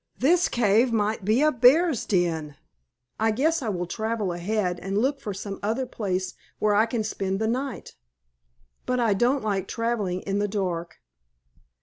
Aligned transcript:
"This 0.17 0.49
cave 0.49 0.91
might 0.91 1.23
be 1.23 1.43
a 1.43 1.51
bear's 1.51 2.07
den. 2.07 2.55
I 3.19 3.29
guess 3.29 3.61
I 3.61 3.69
will 3.69 3.85
travel 3.85 4.33
ahead 4.33 4.79
and 4.79 4.97
look 4.97 5.21
for 5.21 5.31
some 5.31 5.59
other 5.61 5.85
place 5.85 6.33
where 6.57 6.73
I 6.73 6.87
can 6.87 7.03
spend 7.03 7.37
the 7.37 7.45
night. 7.47 7.93
But 8.87 8.99
I 8.99 9.13
don't 9.13 9.43
like 9.43 9.67
traveling 9.67 10.21
in 10.21 10.39
the 10.39 10.47
dark." 10.47 10.95